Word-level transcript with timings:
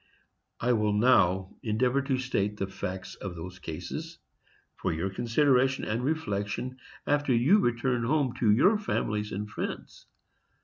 I 0.59 0.73
will 0.73 0.93
now 0.93 1.53
endeavor 1.61 2.01
to 2.01 2.17
state 2.17 2.57
the 2.57 2.65
facts 2.65 3.13
of 3.13 3.35
those 3.35 3.59
cases, 3.59 4.17
for 4.77 4.91
your 4.91 5.11
consideration 5.11 5.83
and 5.85 6.03
reflection 6.03 6.79
after 7.05 7.35
you 7.35 7.59
return 7.59 8.03
home 8.05 8.33
to 8.39 8.49
your 8.49 8.79
families 8.79 9.31
and 9.31 9.47
friends. 9.47 10.07